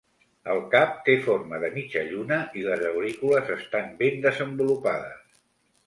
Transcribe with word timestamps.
El 0.53 0.61
cap 0.75 0.95
té 1.09 1.15
forma 1.25 1.59
de 1.65 1.69
mitja 1.77 2.03
lluna 2.09 2.41
i 2.61 2.65
les 2.71 2.83
aurícules 2.95 3.55
estan 3.61 3.97
ben 4.05 4.21
desenvolupades. 4.29 5.27